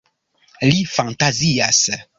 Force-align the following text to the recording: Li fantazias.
Li 0.69 0.81
fantazias. 0.95 1.85